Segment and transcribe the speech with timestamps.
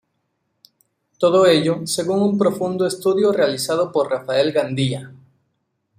[1.19, 5.13] Todo ello según un profundo estudio realizado por Rafael Gandía.